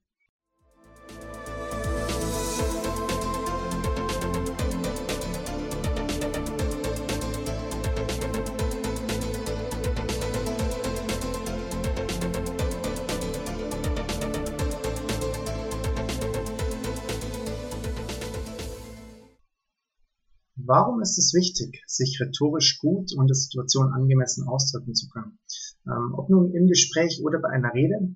Warum 20.66 21.02
ist 21.02 21.18
es 21.18 21.34
wichtig, 21.34 21.82
sich 21.86 22.18
rhetorisch 22.20 22.78
gut 22.78 23.12
und 23.14 23.28
der 23.28 23.34
Situation 23.34 23.92
angemessen 23.92 24.48
ausdrücken 24.48 24.94
zu 24.94 25.10
können? 25.10 25.38
Ähm, 25.86 26.14
ob 26.14 26.30
nun 26.30 26.54
im 26.54 26.68
Gespräch 26.68 27.20
oder 27.22 27.38
bei 27.38 27.50
einer 27.50 27.74
Rede, 27.74 28.14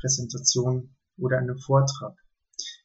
Präsentation 0.00 0.94
oder 1.16 1.38
einem 1.38 1.58
Vortrag. 1.58 2.16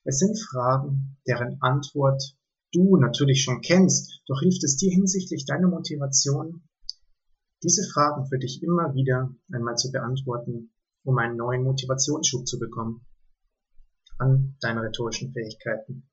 Es 0.03 0.17
sind 0.17 0.39
Fragen, 0.39 1.17
deren 1.27 1.61
Antwort 1.61 2.23
du 2.71 2.97
natürlich 2.97 3.43
schon 3.43 3.61
kennst, 3.61 4.23
doch 4.25 4.39
hilft 4.39 4.63
es 4.63 4.77
dir 4.77 4.91
hinsichtlich 4.91 5.45
deiner 5.45 5.67
Motivation, 5.67 6.63
diese 7.61 7.87
Fragen 7.93 8.25
für 8.25 8.39
dich 8.39 8.63
immer 8.63 8.95
wieder 8.95 9.29
einmal 9.51 9.75
zu 9.75 9.91
beantworten, 9.91 10.71
um 11.03 11.19
einen 11.19 11.37
neuen 11.37 11.61
Motivationsschub 11.61 12.47
zu 12.47 12.57
bekommen 12.57 13.05
an 14.17 14.57
deine 14.59 14.81
rhetorischen 14.81 15.33
Fähigkeiten 15.33 16.09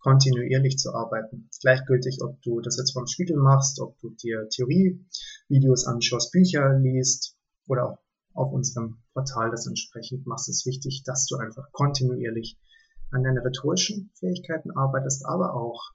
kontinuierlich 0.00 0.78
zu 0.78 0.94
arbeiten. 0.94 1.48
Gleichgültig, 1.60 2.18
ob 2.22 2.40
du 2.42 2.60
das 2.60 2.76
jetzt 2.78 2.92
vom 2.92 3.06
Spiegel 3.06 3.36
machst, 3.36 3.80
ob 3.80 3.98
du 4.00 4.10
dir 4.10 4.48
Theorievideos 4.48 5.86
anschaust, 5.86 6.32
Bücher 6.32 6.78
liest 6.78 7.36
oder 7.66 7.90
auch 7.90 7.98
auf 8.32 8.52
unserem 8.52 9.02
Portal 9.12 9.50
das 9.50 9.66
entsprechend 9.66 10.26
machst, 10.26 10.48
ist 10.48 10.66
wichtig, 10.66 11.02
dass 11.04 11.26
du 11.26 11.36
einfach 11.36 11.70
kontinuierlich 11.72 12.58
an 13.10 13.24
deine 13.24 13.44
rhetorischen 13.44 14.10
Fähigkeiten 14.14 14.70
arbeitest, 14.70 15.26
aber 15.26 15.54
auch 15.54 15.92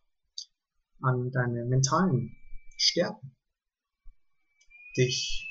an 1.02 1.32
deine 1.32 1.66
mentalen 1.66 2.36
Stärken. 2.78 3.36
Dich 4.98 5.50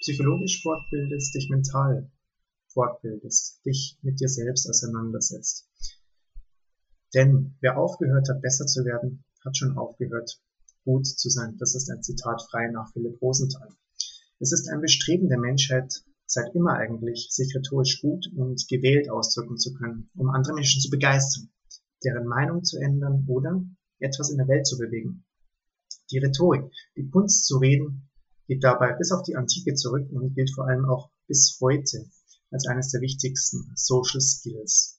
psychologisch 0.00 0.62
fortbildest, 0.62 1.34
dich 1.34 1.48
mental 1.50 2.10
fortbildest, 2.68 3.64
dich 3.64 3.98
mit 4.02 4.20
dir 4.20 4.28
selbst 4.28 4.68
auseinandersetzt. 4.68 5.68
Denn 7.16 7.56
wer 7.62 7.78
aufgehört 7.78 8.28
hat, 8.28 8.42
besser 8.42 8.66
zu 8.66 8.84
werden, 8.84 9.24
hat 9.42 9.56
schon 9.56 9.78
aufgehört, 9.78 10.38
gut 10.84 11.06
zu 11.06 11.30
sein. 11.30 11.56
Das 11.58 11.74
ist 11.74 11.90
ein 11.90 12.02
Zitat 12.02 12.42
frei 12.50 12.68
nach 12.70 12.92
Philipp 12.92 13.22
Rosenthal. 13.22 13.70
Es 14.38 14.52
ist 14.52 14.68
ein 14.68 14.82
Bestreben 14.82 15.30
der 15.30 15.38
Menschheit, 15.38 16.04
seit 16.26 16.54
immer 16.54 16.74
eigentlich, 16.74 17.28
sich 17.30 17.54
rhetorisch 17.56 18.02
gut 18.02 18.26
und 18.36 18.68
gewählt 18.68 19.08
ausdrücken 19.08 19.56
zu 19.56 19.72
können, 19.72 20.10
um 20.14 20.28
andere 20.28 20.52
Menschen 20.52 20.82
zu 20.82 20.90
begeistern, 20.90 21.48
deren 22.04 22.26
Meinung 22.26 22.64
zu 22.64 22.78
ändern 22.78 23.24
oder 23.26 23.64
etwas 23.98 24.28
in 24.28 24.36
der 24.36 24.48
Welt 24.48 24.66
zu 24.66 24.76
bewegen. 24.76 25.24
Die 26.10 26.18
Rhetorik, 26.18 26.70
die 26.96 27.08
Kunst 27.08 27.46
zu 27.46 27.56
reden, 27.56 28.10
geht 28.46 28.62
dabei 28.62 28.92
bis 28.92 29.10
auf 29.10 29.22
die 29.22 29.36
Antike 29.36 29.74
zurück 29.74 30.06
und 30.12 30.34
gilt 30.34 30.54
vor 30.54 30.68
allem 30.68 30.84
auch 30.84 31.10
bis 31.28 31.56
heute 31.62 32.04
als 32.50 32.66
eines 32.66 32.90
der 32.90 33.00
wichtigsten 33.00 33.72
Social 33.74 34.20
Skills. 34.20 34.95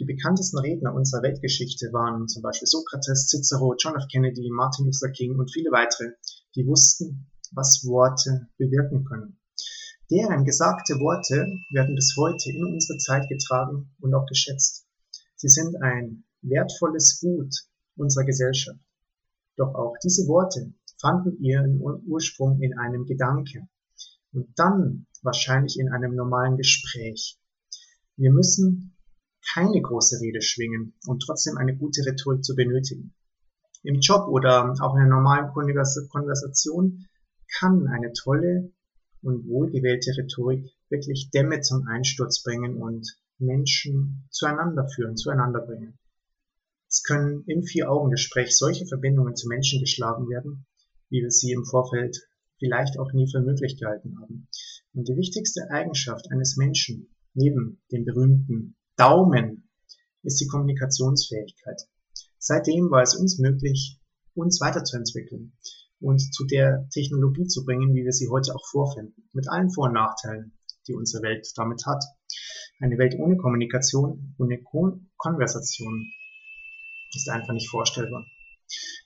Die 0.00 0.04
bekanntesten 0.04 0.58
Redner 0.58 0.94
unserer 0.94 1.22
Weltgeschichte 1.22 1.92
waren 1.92 2.28
zum 2.28 2.42
Beispiel 2.42 2.68
Sokrates, 2.68 3.26
Cicero, 3.26 3.74
John 3.76 3.96
F. 3.96 4.06
Kennedy, 4.12 4.48
Martin 4.48 4.86
Luther 4.86 5.10
King 5.10 5.36
und 5.36 5.52
viele 5.52 5.72
weitere, 5.72 6.12
die 6.54 6.64
wussten, 6.68 7.26
was 7.50 7.84
Worte 7.84 8.46
bewirken 8.58 9.04
können. 9.04 9.40
Deren 10.08 10.44
gesagte 10.44 10.94
Worte 11.00 11.48
werden 11.72 11.96
bis 11.96 12.14
heute 12.16 12.52
in 12.52 12.64
unsere 12.64 12.98
Zeit 12.98 13.28
getragen 13.28 13.90
und 14.00 14.14
auch 14.14 14.26
geschätzt. 14.26 14.86
Sie 15.34 15.48
sind 15.48 15.82
ein 15.82 16.24
wertvolles 16.42 17.18
Gut 17.20 17.52
unserer 17.96 18.24
Gesellschaft. 18.24 18.78
Doch 19.56 19.74
auch 19.74 19.96
diese 20.04 20.28
Worte 20.28 20.72
fanden 21.00 21.42
ihren 21.42 21.80
Ursprung 22.06 22.62
in 22.62 22.78
einem 22.78 23.04
Gedanke 23.04 23.68
und 24.32 24.48
dann 24.56 25.06
wahrscheinlich 25.22 25.76
in 25.78 25.88
einem 25.88 26.14
normalen 26.14 26.56
Gespräch. 26.56 27.36
Wir 28.16 28.32
müssen 28.32 28.94
keine 29.54 29.80
große 29.80 30.20
Rede 30.20 30.42
schwingen 30.42 30.94
und 31.06 31.22
trotzdem 31.22 31.56
eine 31.56 31.76
gute 31.76 32.04
Rhetorik 32.04 32.44
zu 32.44 32.54
benötigen. 32.54 33.14
Im 33.82 34.00
Job 34.00 34.28
oder 34.28 34.74
auch 34.80 34.94
in 34.94 35.02
einer 35.02 35.16
normalen 35.16 35.52
Konversation 35.52 37.06
kann 37.58 37.86
eine 37.86 38.12
tolle 38.12 38.72
und 39.22 39.48
wohlgewählte 39.48 40.12
Rhetorik 40.16 40.66
wirklich 40.90 41.30
Dämme 41.30 41.60
zum 41.60 41.86
Einsturz 41.86 42.42
bringen 42.42 42.76
und 42.76 43.06
Menschen 43.38 44.28
zueinander 44.30 44.88
führen, 44.88 45.16
zueinander 45.16 45.60
bringen. 45.60 45.98
Es 46.88 47.02
können 47.02 47.44
im 47.46 47.62
Vier-Augen-Gespräch 47.62 48.56
solche 48.56 48.86
Verbindungen 48.86 49.36
zu 49.36 49.48
Menschen 49.48 49.80
geschlagen 49.80 50.28
werden, 50.28 50.66
wie 51.10 51.22
wir 51.22 51.30
sie 51.30 51.52
im 51.52 51.64
Vorfeld 51.64 52.18
vielleicht 52.58 52.98
auch 52.98 53.12
nie 53.12 53.30
für 53.30 53.40
möglich 53.40 53.78
gehalten 53.78 54.18
haben. 54.20 54.48
Und 54.94 55.08
die 55.08 55.16
wichtigste 55.16 55.70
Eigenschaft 55.70 56.30
eines 56.30 56.56
Menschen, 56.56 57.14
neben 57.34 57.80
dem 57.92 58.04
berühmten 58.04 58.74
Daumen 58.98 59.70
ist 60.24 60.40
die 60.40 60.48
Kommunikationsfähigkeit. 60.48 61.80
Seitdem 62.38 62.90
war 62.90 63.02
es 63.02 63.14
uns 63.14 63.38
möglich, 63.38 64.00
uns 64.34 64.60
weiterzuentwickeln 64.60 65.52
und 66.00 66.18
zu 66.34 66.44
der 66.44 66.88
Technologie 66.90 67.46
zu 67.46 67.64
bringen, 67.64 67.94
wie 67.94 68.04
wir 68.04 68.12
sie 68.12 68.28
heute 68.28 68.56
auch 68.56 68.66
vorfinden, 68.72 69.28
mit 69.32 69.48
allen 69.48 69.70
Vor- 69.70 69.86
und 69.86 69.94
Nachteilen, 69.94 70.58
die 70.88 70.94
unsere 70.94 71.22
Welt 71.22 71.46
damit 71.54 71.86
hat. 71.86 72.02
Eine 72.80 72.98
Welt 72.98 73.14
ohne 73.18 73.36
Kommunikation, 73.36 74.34
ohne 74.36 74.60
Kon 74.62 75.10
Konversation 75.16 76.10
ist 77.14 77.28
einfach 77.28 77.54
nicht 77.54 77.70
vorstellbar. 77.70 78.26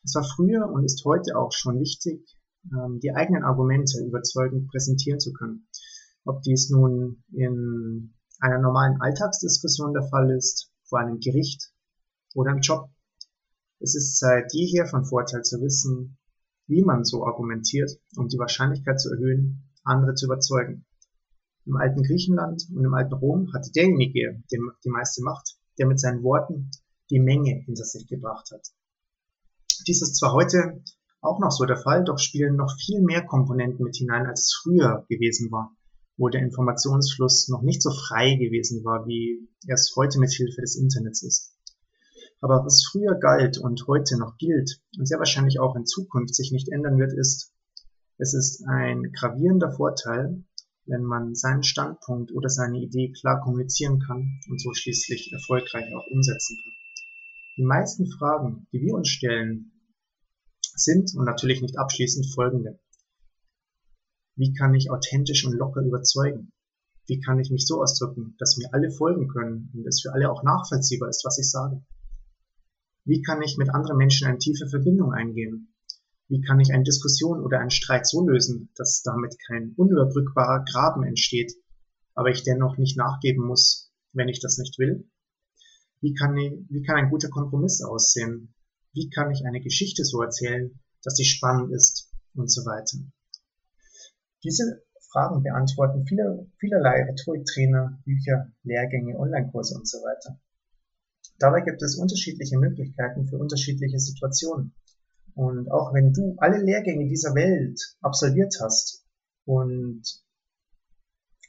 Es 0.05 0.15
war 0.15 0.25
früher 0.25 0.71
und 0.71 0.85
ist 0.85 1.05
heute 1.05 1.37
auch 1.37 1.53
schon 1.53 1.79
wichtig, 1.81 2.27
ähm, 2.73 2.99
die 3.01 3.13
eigenen 3.13 3.45
Argumente 3.45 4.03
überzeugend 4.03 4.71
präsentieren 4.71 5.21
zu 5.21 5.35
können. 5.35 5.69
Ob 6.25 6.41
dies 6.43 6.71
nun 6.71 7.25
in 7.33 8.15
einer 8.43 8.59
normalen 8.59 9.01
Alltagsdiskussion 9.01 9.93
der 9.93 10.03
Fall 10.03 10.31
ist, 10.31 10.69
vor 10.85 10.99
einem 10.99 11.21
Gericht 11.21 11.73
oder 12.35 12.51
im 12.51 12.59
Job. 12.59 12.91
Es 13.79 13.95
ist 13.95 14.19
seit 14.19 14.53
jeher 14.53 14.87
von 14.87 15.05
Vorteil 15.05 15.43
zu 15.43 15.61
wissen, 15.61 16.19
wie 16.67 16.83
man 16.83 17.05
so 17.05 17.25
argumentiert, 17.25 17.91
um 18.17 18.29
die 18.29 18.39
Wahrscheinlichkeit 18.39 19.01
zu 19.01 19.11
erhöhen, 19.11 19.71
andere 19.85 20.15
zu 20.15 20.27
überzeugen. 20.27 20.85
Im 21.67 21.77
alten 21.77 22.03
Griechenland 22.03 22.67
und 22.75 22.85
im 22.85 22.95
alten 22.95 23.15
Rom 23.15 23.53
hatte 23.55 23.71
derjenige 23.71 24.43
die 24.51 24.91
meiste 24.91 25.23
Macht, 25.23 25.57
der 25.79 25.87
mit 25.87 26.01
seinen 26.01 26.25
Worten 26.25 26.71
die 27.11 27.21
Menge 27.21 27.63
hinter 27.65 27.85
sich 27.85 28.09
gebracht 28.09 28.51
hat. 28.51 28.67
Dies 29.87 30.03
ist 30.03 30.17
zwar 30.17 30.33
heute 30.33 30.83
auch 31.21 31.39
noch 31.39 31.53
so 31.53 31.65
der 31.65 31.77
Fall, 31.77 32.03
doch 32.03 32.19
spielen 32.19 32.57
noch 32.57 32.75
viel 32.77 33.03
mehr 33.03 33.25
Komponenten 33.25 33.85
mit 33.85 33.97
hinein, 33.97 34.27
als 34.27 34.47
es 34.47 34.61
früher 34.61 35.07
gewesen 35.09 35.53
war 35.53 35.77
wo 36.17 36.29
der 36.29 36.43
Informationsfluss 36.43 37.49
noch 37.49 37.63
nicht 37.63 37.83
so 37.83 37.91
frei 37.91 38.35
gewesen 38.35 38.85
war, 38.85 39.07
wie 39.07 39.49
er 39.67 39.75
es 39.75 39.93
heute 39.97 40.19
mit 40.19 40.33
Hilfe 40.33 40.61
des 40.61 40.77
Internets 40.77 41.23
ist. 41.23 41.55
Aber 42.41 42.65
was 42.65 42.85
früher 42.85 43.15
galt 43.15 43.59
und 43.59 43.87
heute 43.87 44.19
noch 44.19 44.37
gilt 44.37 44.81
und 44.99 45.07
sehr 45.07 45.19
wahrscheinlich 45.19 45.61
auch 45.61 45.77
in 45.77 45.87
Zukunft 45.87 46.35
sich 46.35 46.51
nicht 46.53 46.69
ändern 46.71 46.99
wird, 46.99 47.13
ist, 47.13 47.53
es 48.19 48.35
ist 48.35 48.65
ein 48.67 49.13
gravierender 49.13 49.73
Vorteil, 49.73 50.45
wenn 50.87 51.05
man 51.05 51.35
seinen 51.35 51.63
Standpunkt 51.63 52.33
oder 52.33 52.49
seine 52.49 52.79
Idee 52.79 53.13
klar 53.13 53.41
kommunizieren 53.41 54.01
kann 54.01 54.41
und 54.51 54.61
so 54.61 54.75
schließlich 54.75 55.33
erfolgreich 55.33 55.95
auch 55.95 56.07
umsetzen 56.09 56.59
kann. 56.63 56.73
Die 57.57 57.65
meisten 57.65 58.07
Fragen, 58.07 58.67
die 58.73 58.81
wir 58.81 58.95
uns 58.95 59.09
stellen, 59.09 59.73
sind 60.75 61.15
und 61.15 61.25
natürlich 61.25 61.63
nicht 61.63 61.79
abschließend 61.79 62.27
folgende. 62.35 62.81
Wie 64.35 64.55
kann 64.55 64.75
ich 64.75 64.91
authentisch 64.91 65.45
und 65.45 65.53
locker 65.53 65.83
überzeugen? 65.83 66.53
Wie 67.07 67.21
kann 67.21 67.39
ich 67.39 67.51
mich 67.51 67.67
so 67.67 67.83
ausdrücken, 67.83 68.35
dass 68.39 68.57
mir 68.57 68.73
alle 68.73 68.91
folgen 68.91 69.29
können 69.29 69.71
und 69.75 69.87
es 69.87 70.01
für 70.01 70.13
alle 70.13 70.31
auch 70.31 70.43
nachvollziehbar 70.43 71.09
ist, 71.09 71.25
was 71.25 71.39
ich 71.39 71.51
sage? 71.51 71.85
Wie 73.05 73.21
kann 73.21 73.43
ich 73.43 73.59
mit 73.59 73.69
anderen 73.71 73.97
Menschen 73.97 74.29
eine 74.29 74.39
tiefe 74.39 74.69
Verbindung 74.69 75.13
eingehen? 75.13 75.75
Wie 76.29 76.41
kann 76.41 76.61
ich 76.61 76.73
eine 76.73 76.85
Diskussion 76.85 77.43
oder 77.43 77.59
einen 77.59 77.71
Streit 77.71 78.07
so 78.07 78.27
lösen, 78.27 78.71
dass 78.77 79.03
damit 79.03 79.37
kein 79.47 79.75
unüberbrückbarer 79.77 80.65
Graben 80.65 81.03
entsteht, 81.03 81.53
aber 82.15 82.31
ich 82.31 82.43
dennoch 82.43 82.79
nicht 82.79 82.97
nachgeben 82.97 83.45
muss, 83.45 83.93
wenn 84.13 84.29
ich 84.29 84.41
das 84.41 84.57
nicht 84.57 84.79
will? 84.79 85.11
Wie 86.01 86.15
kann, 86.15 86.37
ich, 86.39 86.53
wie 86.71 86.83
kann 86.83 86.97
ein 86.97 87.11
guter 87.11 87.29
Kompromiss 87.29 87.83
aussehen? 87.83 88.55
Wie 88.95 89.11
kann 89.11 89.31
ich 89.31 89.45
eine 89.45 89.61
Geschichte 89.61 90.05
so 90.05 90.23
erzählen, 90.23 90.81
dass 91.03 91.17
sie 91.17 91.25
spannend 91.25 91.73
ist 91.73 92.11
und 92.35 92.51
so 92.51 92.65
weiter? 92.65 92.99
Diese 94.45 94.83
Fragen 95.13 95.43
beantworten 95.43 96.07
viele, 96.07 96.51
vielerlei 96.59 97.05
Rhetoriktrainer, 97.05 98.01
Bücher, 98.05 98.51
Lehrgänge, 98.63 99.19
Online-Kurse 99.19 99.77
und 99.77 99.87
so 99.87 99.99
weiter. 99.99 100.41
Dabei 101.39 101.61
gibt 101.61 101.83
es 101.83 101.97
unterschiedliche 101.97 102.59
Möglichkeiten 102.59 103.27
für 103.27 103.37
unterschiedliche 103.37 103.99
Situationen. 103.99 104.75
Und 105.35 105.71
auch 105.71 105.93
wenn 105.95 106.13
du 106.13 106.35
alle 106.39 106.63
Lehrgänge 106.63 107.09
dieser 107.09 107.35
Welt 107.35 107.81
absolviert 108.01 108.55
hast 108.61 109.05
und 109.45 110.03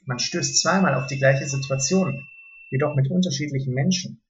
man 0.06 0.18
stößt 0.18 0.60
zweimal 0.60 0.94
auf 0.94 1.06
die 1.06 1.18
gleiche 1.18 1.46
Situation, 1.46 2.26
jedoch 2.70 2.94
mit 2.94 3.10
unterschiedlichen 3.10 3.74
Menschen, 3.74 4.22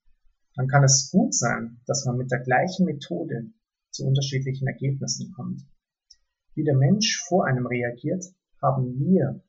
dann 0.54 0.68
kann 0.68 0.84
es 0.84 1.10
gut 1.10 1.34
sein, 1.34 1.80
dass 1.86 2.04
man 2.04 2.16
mit 2.16 2.30
der 2.30 2.40
gleichen 2.40 2.86
Methode 2.86 3.50
zu 3.90 4.06
unterschiedlichen 4.06 4.68
Ergebnissen 4.68 5.32
kommt. 5.32 5.62
Wie 6.54 6.64
der 6.64 6.76
Mensch 6.76 7.24
vor 7.26 7.46
einem 7.46 7.66
reagiert, 7.66 8.24
haben 8.64 8.98
wir, 8.98 9.42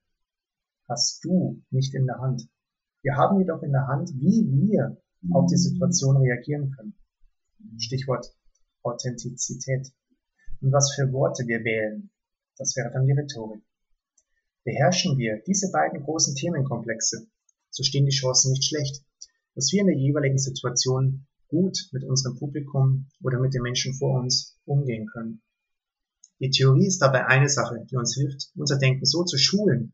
hast 0.90 1.24
du 1.24 1.64
nicht 1.72 1.94
in 1.96 2.06
der 2.06 2.20
Hand. 2.20 2.48
Wir 3.02 3.16
haben 3.16 3.40
jedoch 3.40 3.64
in 3.64 3.72
der 3.72 3.88
Hand, 3.88 4.12
wie 4.16 4.46
wir 4.52 5.02
auf 5.32 5.48
die 5.50 5.58
Situation 5.58 6.18
reagieren 6.18 6.72
können. 6.72 6.94
Stichwort 7.78 8.36
Authentizität. 8.84 9.92
Und 10.62 10.72
was 10.72 10.94
für 10.94 11.12
Worte 11.12 11.48
wir 11.48 11.64
wählen, 11.64 12.10
das 12.58 12.76
wäre 12.76 12.92
dann 12.92 13.06
die 13.06 13.14
Rhetorik. 13.14 13.64
Beherrschen 14.64 15.18
wir 15.18 15.42
diese 15.48 15.72
beiden 15.72 16.04
großen 16.04 16.36
Themenkomplexe, 16.36 17.28
so 17.70 17.84
stehen 17.84 18.06
die 18.06 18.12
Chancen 18.12 18.52
nicht 18.52 18.66
schlecht, 18.66 19.04
dass 19.54 19.72
wir 19.72 19.82
in 19.82 19.88
der 19.88 19.98
jeweiligen 19.98 20.38
Situation 20.38 21.28
gut 21.48 21.78
mit 21.92 22.04
unserem 22.04 22.38
Publikum 22.38 23.08
oder 23.22 23.40
mit 23.40 23.54
den 23.54 23.62
Menschen 23.62 23.94
vor 23.94 24.20
uns 24.20 24.58
umgehen 24.66 25.08
können. 25.08 25.42
Die 26.40 26.50
Theorie 26.50 26.88
ist 26.88 27.02
dabei 27.02 27.28
eine 27.28 27.50
Sache, 27.50 27.86
die 27.90 27.96
uns 27.96 28.16
hilft, 28.16 28.52
unser 28.56 28.78
Denken 28.78 29.06
so 29.06 29.24
zu 29.24 29.38
schulen, 29.38 29.94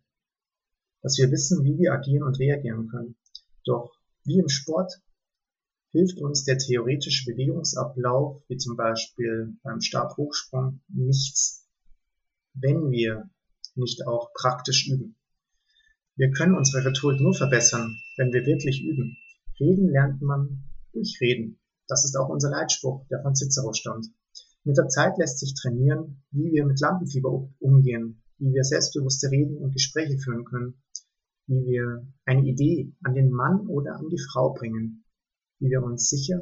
dass 1.02 1.18
wir 1.18 1.32
wissen, 1.32 1.64
wie 1.64 1.78
wir 1.78 1.94
agieren 1.94 2.24
und 2.24 2.40
reagieren 2.40 2.88
können. 2.88 3.16
Doch 3.64 3.92
wie 4.24 4.40
im 4.40 4.50
Sport 4.50 5.02
hilft 5.92 6.18
uns 6.20 6.44
der 6.46 6.58
theoretische 6.58 7.32
Bewegungsablauf, 7.32 8.42
wie 8.48 8.58
zum 8.58 8.76
Beispiel 8.76 9.56
beim 9.64 9.82
Stabhochsprung, 9.82 10.82
nichts, 10.88 11.68
wenn 12.54 12.90
wir 12.92 13.30
nicht 13.76 14.06
auch 14.08 14.34
praktisch 14.34 14.88
üben. 14.88 15.16
Wir 16.16 16.32
können 16.32 16.56
unsere 16.56 16.86
Rhetorik 16.86 17.20
nur 17.20 17.34
verbessern, 17.34 17.98
wenn 18.18 18.34
wir 18.34 18.46
wirklich 18.46 18.82
üben. 18.84 19.18
Reden 19.60 19.90
lernt 19.90 20.22
man 20.22 20.64
durch 20.94 21.20
Reden. 21.22 21.60
Das 21.88 22.06
ist 22.06 22.16
auch 22.16 22.30
unser 22.30 22.50
Leitspruch, 22.50 23.06
der 23.10 23.22
von 23.22 23.36
Cicero 23.36 23.74
stammt. 23.74 24.08
Mit 24.64 24.78
der 24.78 24.88
Zeit 24.88 25.18
lässt 25.18 25.40
sich 25.40 25.54
trainieren, 25.54 26.24
wie 26.32 26.52
wir 26.52 26.66
mit 26.66 26.80
Lampenfieber 26.80 27.50
umgehen, 27.60 28.22
wie 28.38 28.54
wir 28.54 28.64
selbstbewusste 28.64 29.32
Reden 29.32 29.58
und 29.58 29.74
Gespräche 29.74 30.18
führen 30.18 30.46
können, 30.46 30.82
wie 31.48 31.66
wir 31.66 32.08
eine 32.26 32.48
Idee 32.48 32.94
an 33.04 33.16
den 33.16 33.32
Mann 33.32 33.68
oder 33.68 33.96
an 33.96 34.10
die 34.10 34.22
Frau 34.32 34.54
bringen, 34.54 35.04
wie 35.60 35.70
wir 35.70 35.84
uns 35.84 36.10
sicher 36.10 36.42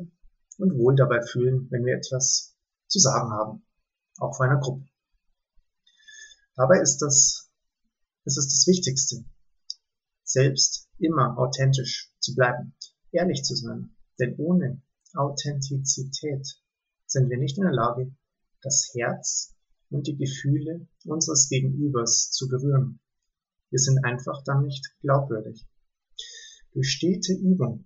und 0.57 0.77
wohl 0.77 0.95
dabei 0.95 1.21
fühlen, 1.21 1.67
wenn 1.71 1.85
wir 1.85 1.95
etwas 1.95 2.55
zu 2.87 2.99
sagen 2.99 3.31
haben, 3.31 3.65
auch 4.17 4.35
vor 4.35 4.45
einer 4.45 4.59
Gruppe. 4.59 4.85
Dabei 6.55 6.81
ist 6.81 6.97
das, 6.97 7.49
das 8.25 8.37
ist 8.37 8.51
das 8.51 8.67
Wichtigste, 8.67 9.23
selbst 10.23 10.89
immer 10.97 11.37
authentisch 11.37 12.13
zu 12.19 12.35
bleiben 12.35 12.75
ehrlich 13.11 13.43
zu 13.43 13.55
sein. 13.55 13.95
Denn 14.19 14.35
ohne 14.37 14.81
Authentizität 15.13 16.47
sind 17.09 17.29
wir 17.29 17.37
nicht 17.37 17.57
in 17.57 17.63
der 17.63 17.73
Lage, 17.73 18.15
das 18.61 18.91
Herz 18.93 19.55
und 19.89 20.07
die 20.07 20.17
Gefühle 20.17 20.87
unseres 21.05 21.49
Gegenübers 21.49 22.31
zu 22.31 22.47
berühren. 22.47 22.99
Wir 23.71 23.79
sind 23.79 24.03
einfach 24.05 24.43
dann 24.43 24.63
nicht 24.63 24.85
glaubwürdig. 25.01 25.65
Durch 26.73 26.89
stete 26.89 27.33
Übung, 27.33 27.85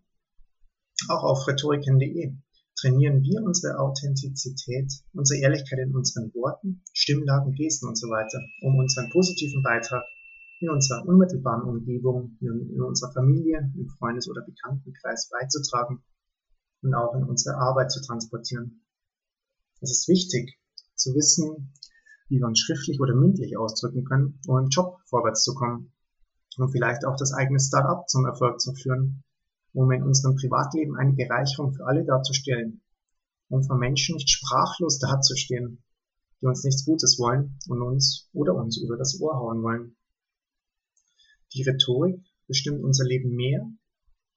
auch 1.07 1.23
auf 1.23 1.47
rhetoriken.de, 1.47 2.35
trainieren 2.75 3.21
wir 3.21 3.41
unsere 3.43 3.79
Authentizität, 3.79 4.91
unsere 5.13 5.39
Ehrlichkeit 5.39 5.79
in 5.79 5.95
unseren 5.95 6.33
Worten, 6.33 6.83
Stimmlagen, 6.91 7.53
Gesten 7.53 7.87
und 7.87 7.97
so 7.97 8.07
weiter, 8.09 8.41
um 8.61 8.77
unseren 8.77 9.09
positiven 9.09 9.63
Beitrag 9.63 10.03
in 10.59 10.69
unserer 10.69 11.05
unmittelbaren 11.05 11.63
Umgebung, 11.63 12.37
in, 12.41 12.81
unserer 12.81 13.11
Familie, 13.13 13.71
im 13.75 13.87
Freundes- 13.87 14.29
oder 14.29 14.41
Bekanntenkreis 14.41 15.29
beizutragen 15.29 16.03
und 16.81 16.93
auch 16.93 17.15
in 17.15 17.23
unsere 17.23 17.55
Arbeit 17.57 17.91
zu 17.91 18.01
transportieren. 18.01 18.82
Es 19.83 19.91
ist 19.91 20.07
wichtig 20.07 20.57
zu 20.95 21.13
wissen, 21.13 21.73
wie 22.29 22.39
wir 22.39 22.47
uns 22.47 22.59
schriftlich 22.59 23.01
oder 23.01 23.15
mündlich 23.15 23.57
ausdrücken 23.57 24.05
können, 24.05 24.39
um 24.47 24.57
im 24.59 24.69
Job 24.69 25.01
vorwärts 25.09 25.43
zu 25.43 25.53
kommen 25.55 25.91
und 26.55 26.71
vielleicht 26.71 27.03
auch 27.03 27.17
das 27.17 27.33
eigene 27.33 27.59
Start-up 27.59 28.07
zum 28.07 28.25
Erfolg 28.25 28.61
zu 28.61 28.73
führen, 28.73 29.25
um 29.73 29.91
in 29.91 30.03
unserem 30.03 30.37
Privatleben 30.37 30.95
eine 30.95 31.11
Bereicherung 31.11 31.73
für 31.73 31.85
alle 31.85 32.05
darzustellen, 32.05 32.81
um 33.49 33.61
vor 33.63 33.77
Menschen 33.77 34.15
nicht 34.15 34.29
sprachlos 34.29 34.99
dazustehen, 34.99 35.83
die 36.39 36.45
uns 36.45 36.63
nichts 36.63 36.85
Gutes 36.85 37.19
wollen 37.19 37.59
und 37.67 37.81
uns 37.81 38.29
oder 38.31 38.55
uns 38.55 38.77
über 38.77 38.95
das 38.95 39.19
Ohr 39.19 39.35
hauen 39.35 39.63
wollen. 39.63 39.97
Die 41.51 41.63
Rhetorik 41.63 42.23
bestimmt 42.47 42.81
unser 42.81 43.03
Leben 43.03 43.35
mehr 43.35 43.69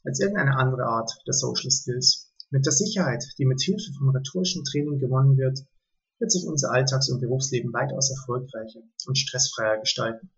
als 0.02 0.18
irgendeine 0.18 0.56
andere 0.56 0.87
Art 0.87 1.12
der 1.24 1.35
Social 1.35 1.70
Skills. 1.70 2.25
Mit 2.50 2.64
der 2.64 2.72
Sicherheit, 2.72 3.24
die 3.38 3.44
mit 3.44 3.61
Hilfe 3.61 3.92
von 3.92 4.11
rhetorischem 4.11 4.62
Training 4.64 4.98
gewonnen 4.98 5.37
wird, 5.37 5.66
wird 6.18 6.30
sich 6.30 6.46
unser 6.46 6.70
Alltags- 6.70 7.09
und 7.11 7.20
Berufsleben 7.20 7.72
weitaus 7.72 8.11
erfolgreicher 8.11 8.80
und 9.06 9.18
stressfreier 9.18 9.78
gestalten, 9.78 10.30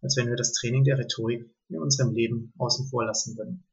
als 0.00 0.16
wenn 0.16 0.28
wir 0.28 0.36
das 0.36 0.52
Training 0.52 0.84
der 0.84 0.98
Rhetorik 0.98 1.50
in 1.68 1.78
unserem 1.78 2.14
Leben 2.14 2.52
außen 2.56 2.86
vor 2.86 3.04
lassen 3.04 3.36
würden. 3.36 3.64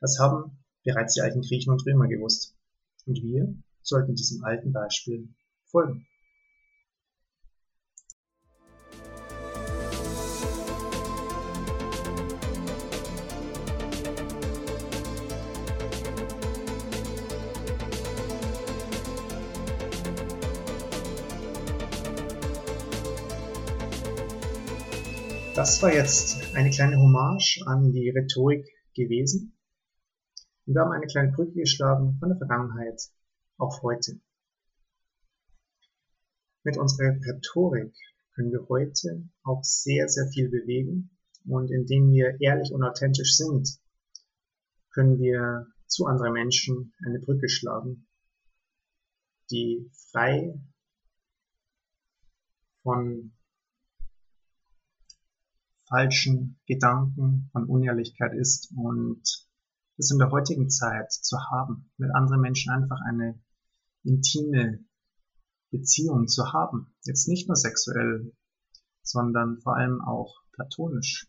Das 0.00 0.18
haben 0.18 0.58
bereits 0.84 1.14
die 1.14 1.20
alten 1.20 1.42
Griechen 1.42 1.72
und 1.72 1.86
Römer 1.86 2.08
gewusst. 2.08 2.54
Und 3.06 3.22
wir 3.22 3.54
sollten 3.82 4.16
diesem 4.16 4.44
alten 4.44 4.72
Beispiel 4.72 5.28
folgen. 5.66 6.06
Das 25.54 25.82
war 25.82 25.92
jetzt 25.92 26.54
eine 26.54 26.70
kleine 26.70 26.96
Hommage 26.96 27.62
an 27.66 27.92
die 27.92 28.08
Rhetorik 28.08 28.66
gewesen. 28.94 29.54
Und 30.64 30.74
wir 30.74 30.80
haben 30.80 30.92
eine 30.92 31.06
kleine 31.06 31.30
Brücke 31.32 31.52
geschlagen 31.52 32.16
von 32.18 32.30
der 32.30 32.38
Vergangenheit 32.38 33.02
auf 33.58 33.82
heute. 33.82 34.18
Mit 36.64 36.78
unserer 36.78 37.20
Rhetorik 37.20 37.94
können 38.34 38.50
wir 38.50 38.66
heute 38.70 39.28
auch 39.42 39.62
sehr, 39.62 40.08
sehr 40.08 40.26
viel 40.28 40.48
bewegen. 40.48 41.10
Und 41.44 41.70
indem 41.70 42.10
wir 42.12 42.40
ehrlich 42.40 42.72
und 42.72 42.82
authentisch 42.82 43.36
sind, 43.36 43.78
können 44.92 45.18
wir 45.18 45.66
zu 45.86 46.06
anderen 46.06 46.32
Menschen 46.32 46.94
eine 47.04 47.18
Brücke 47.18 47.50
schlagen, 47.50 48.06
die 49.50 49.90
frei 50.12 50.58
von 52.82 53.32
falschen 55.92 56.58
Gedanken, 56.66 57.50
von 57.52 57.66
Unehrlichkeit 57.66 58.32
ist 58.32 58.72
und 58.74 59.22
das 59.98 60.10
in 60.10 60.18
der 60.18 60.30
heutigen 60.30 60.70
Zeit 60.70 61.12
zu 61.12 61.36
haben, 61.50 61.92
mit 61.98 62.10
anderen 62.14 62.40
Menschen 62.40 62.72
einfach 62.72 62.98
eine 63.06 63.38
intime 64.02 64.82
Beziehung 65.70 66.28
zu 66.28 66.50
haben. 66.54 66.94
Jetzt 67.04 67.28
nicht 67.28 67.46
nur 67.46 67.56
sexuell, 67.56 68.32
sondern 69.02 69.60
vor 69.60 69.76
allem 69.76 70.00
auch 70.00 70.34
platonisch. 70.52 71.28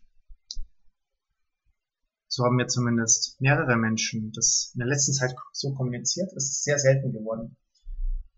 So 2.26 2.44
haben 2.44 2.56
wir 2.56 2.66
zumindest 2.66 3.38
mehrere 3.42 3.76
Menschen 3.76 4.32
das 4.32 4.70
in 4.72 4.78
der 4.78 4.88
letzten 4.88 5.12
Zeit 5.12 5.34
so 5.52 5.74
kommuniziert. 5.74 6.32
Es 6.32 6.48
ist 6.48 6.64
sehr 6.64 6.78
selten 6.78 7.12
geworden. 7.12 7.58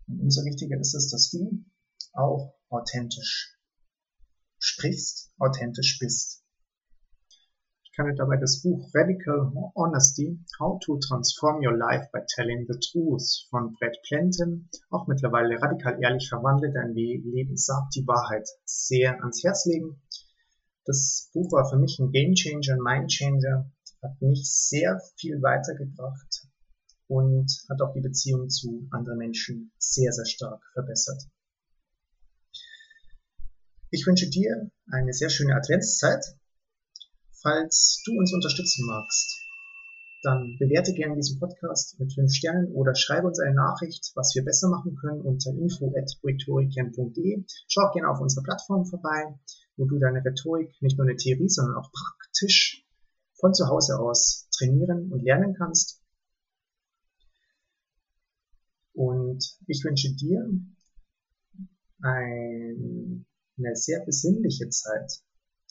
Und 0.07 0.19
umso 0.19 0.43
wichtiger 0.43 0.77
ist 0.77 0.93
es, 0.93 1.09
dass 1.09 1.29
du 1.31 1.63
auch 2.11 2.53
authentisch 2.67 3.56
sprichst, 4.59 5.31
authentisch 5.39 5.99
bist. 5.99 6.43
Ich 7.83 7.91
kann 7.95 8.07
dir 8.07 8.15
dabei 8.15 8.37
das 8.37 8.61
Buch 8.61 8.89
Radical 8.93 9.51
Honesty, 9.73 10.39
How 10.59 10.79
to 10.79 10.99
Transform 10.99 11.65
Your 11.65 11.75
Life 11.75 12.09
by 12.13 12.19
Telling 12.35 12.67
the 12.67 12.79
Truth 12.79 13.47
von 13.49 13.73
Brad 13.73 13.97
Plenton, 14.07 14.69
auch 14.91 15.07
mittlerweile 15.07 15.59
radikal 15.61 16.01
ehrlich 16.01 16.29
verwandelt, 16.29 16.75
dein 16.75 16.93
Leben 16.93 17.57
sagt 17.57 17.95
die 17.95 18.05
Wahrheit, 18.05 18.47
sehr 18.65 19.19
ans 19.19 19.43
Herz 19.43 19.65
legen. 19.65 19.99
Das 20.85 21.29
Buch 21.33 21.51
war 21.51 21.69
für 21.69 21.77
mich 21.77 21.97
ein 21.99 22.11
Game 22.11 22.35
Changer, 22.35 22.75
ein 22.75 22.83
Mind 22.83 23.11
Changer, 23.11 23.71
hat 24.01 24.21
mich 24.21 24.49
sehr 24.49 25.01
viel 25.15 25.41
weitergebracht 25.41 26.47
und 27.07 27.51
hat 27.69 27.81
auch 27.81 27.93
die 27.93 28.01
Beziehung 28.01 28.49
zu 28.49 28.87
anderen 28.91 29.17
Menschen 29.17 29.71
sehr, 29.77 30.11
sehr 30.11 30.25
stark 30.25 30.61
verbessert. 30.73 31.23
Ich 33.89 34.05
wünsche 34.05 34.29
dir 34.29 34.69
eine 34.91 35.13
sehr 35.13 35.29
schöne 35.29 35.55
Adventszeit 35.55 36.23
Falls 37.47 38.01
du 38.03 38.17
uns 38.17 38.33
unterstützen 38.33 38.85
magst, 38.87 39.39
dann 40.23 40.57
bewerte 40.59 40.93
gerne 40.93 41.15
diesen 41.15 41.39
Podcast 41.39 41.97
mit 41.99 42.11
5 42.11 42.33
Sternen 42.33 42.73
oder 42.73 42.95
schreibe 42.95 43.27
uns 43.27 43.39
eine 43.39 43.55
Nachricht, 43.55 44.11
was 44.15 44.33
wir 44.35 44.43
besser 44.43 44.69
machen 44.69 44.95
können 44.95 45.21
unter 45.21 45.51
info.rhetorikern.de. 45.51 47.45
Schau 47.67 47.91
gerne 47.93 48.09
auf 48.09 48.19
unserer 48.19 48.43
Plattform 48.43 48.85
vorbei, 48.85 49.39
wo 49.77 49.85
du 49.85 49.99
deine 49.99 50.25
Rhetorik 50.25 50.75
nicht 50.81 50.97
nur 50.97 51.07
in 51.07 51.15
der 51.15 51.23
Theorie, 51.23 51.47
sondern 51.47 51.77
auch 51.77 51.91
praktisch 51.91 52.83
von 53.35 53.53
zu 53.53 53.67
Hause 53.67 53.99
aus 53.99 54.49
trainieren 54.51 55.11
und 55.11 55.23
lernen 55.23 55.53
kannst. 55.53 56.01
Und 58.93 59.57
ich 59.67 59.85
wünsche 59.85 60.13
dir 60.15 60.49
eine 63.57 63.75
sehr 63.75 64.05
besinnliche 64.05 64.69
Zeit 64.69 65.21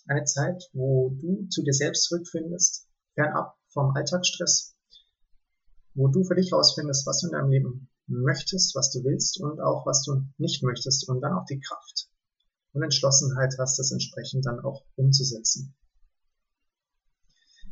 eine 0.09 0.25
Zeit, 0.25 0.70
wo 0.72 1.11
du 1.11 1.49
zu 1.49 1.62
dir 1.62 1.72
selbst 1.72 2.05
zurückfindest, 2.05 2.87
fernab 3.14 3.57
vom 3.68 3.94
Alltagsstress, 3.94 4.75
wo 5.94 6.09
du 6.09 6.25
für 6.25 6.35
dich 6.35 6.53
herausfindest, 6.53 7.07
was 7.07 7.20
du 7.20 7.27
in 7.27 7.33
deinem 7.33 7.51
Leben 7.51 7.90
möchtest, 8.07 8.75
was 8.77 8.92
du 8.92 9.03
willst 9.03 9.40
und 9.40 9.61
auch 9.61 9.85
was 9.87 10.03
du 10.05 10.22
nicht 10.38 10.62
möchtest 10.62 11.09
und 11.09 11.20
dann 11.20 11.33
auch 11.33 11.44
die 11.46 11.61
Kraft 11.61 12.09
und 12.72 12.83
Entschlossenheit 12.83 13.55
hast, 13.59 13.79
das 13.79 13.90
entsprechend 13.90 14.46
dann 14.46 14.61
auch 14.61 14.85
umzusetzen. 14.94 15.75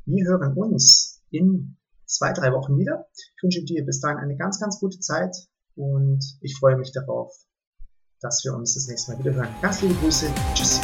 Wir 0.06 0.26
hören 0.26 0.56
uns 0.56 1.22
in 1.30 1.76
zwei, 2.04 2.32
drei 2.32 2.52
Wochen 2.52 2.78
wieder. 2.78 3.06
Ich 3.36 3.42
wünsche 3.42 3.64
dir 3.64 3.84
bis 3.84 4.00
dahin 4.00 4.18
eine 4.18 4.36
ganz, 4.36 4.60
ganz 4.60 4.80
gute 4.80 4.98
Zeit 4.98 5.34
und 5.76 6.22
ich 6.40 6.56
freue 6.58 6.76
mich 6.76 6.92
darauf, 6.92 7.32
dass 8.24 8.42
wir 8.42 8.54
uns 8.54 8.74
das 8.74 8.88
nächste 8.88 9.12
Mal 9.12 9.18
wieder 9.18 9.34
hören. 9.34 9.48
Ganz 9.60 9.82
liebe 9.82 9.94
Grüße. 9.94 10.26
Tschüss. 10.54 10.80